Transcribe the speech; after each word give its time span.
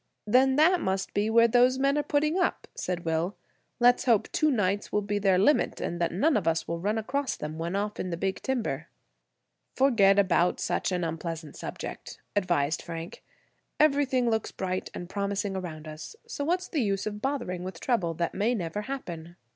"Then 0.25 0.55
that 0.55 0.81
must 0.81 1.13
be 1.13 1.29
where 1.29 1.47
those 1.47 1.77
men 1.77 1.95
are 1.95 2.01
putting 2.01 2.35
up," 2.39 2.67
said 2.73 3.05
Will. 3.05 3.35
"Let's 3.79 4.05
hope 4.05 4.31
two 4.31 4.49
nights 4.49 4.91
will 4.91 5.03
be 5.03 5.19
their 5.19 5.37
limit, 5.37 5.79
and 5.79 6.01
that 6.01 6.11
none 6.11 6.35
of 6.35 6.47
us 6.47 6.65
run 6.67 6.97
across 6.97 7.35
them 7.35 7.59
when 7.59 7.75
off 7.75 7.99
in 7.99 8.09
the 8.09 8.17
big 8.17 8.41
timber." 8.41 8.87
"Forget 9.75 10.17
about 10.17 10.59
such 10.59 10.91
an 10.91 11.03
unpleasant 11.03 11.55
subject," 11.55 12.19
advised 12.35 12.81
Frank. 12.81 13.23
"Everything 13.79 14.27
looks 14.27 14.51
bright 14.51 14.89
and 14.95 15.07
promising 15.07 15.55
around 15.55 15.87
us, 15.87 16.15
so 16.25 16.43
what's 16.43 16.67
the 16.67 16.81
use 16.81 17.05
bothering 17.05 17.63
with 17.63 17.79
trouble 17.79 18.15
that 18.15 18.33
may 18.33 18.55
never 18.55 18.81
happen?" 18.81 19.35